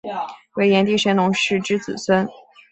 [0.55, 2.27] 为炎帝神农氏之子孙。